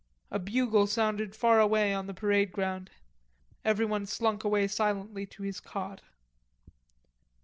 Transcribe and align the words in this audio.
A 0.31 0.39
bugle 0.39 0.87
sounded 0.87 1.35
far 1.35 1.59
away 1.59 1.91
outside 1.93 1.99
on 1.99 2.07
the 2.07 2.13
parade 2.15 2.51
ground. 2.51 2.89
Everyone 3.63 4.07
slunk 4.07 4.43
away 4.43 4.67
silently 4.67 5.27
to 5.27 5.43
his 5.43 5.59
cot. 5.59 6.01